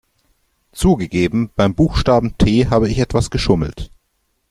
Zugegeben, 0.71 1.51
beim 1.55 1.75
Buchstaben 1.75 2.35
T 2.39 2.67
habe 2.71 2.89
ich 2.89 2.97
etwas 2.97 3.29
geschummelt. 3.29 3.91